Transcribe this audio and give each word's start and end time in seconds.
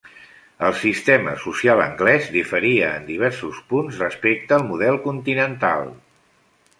El 0.67 0.71
sistema 0.83 1.33
social 1.43 1.81
anglès 1.83 2.31
diferia 2.37 2.89
en 3.01 3.05
diversos 3.11 3.59
punts 3.75 3.99
respecte 4.05 4.57
al 4.57 4.65
model 4.73 4.99
continental. 5.07 5.89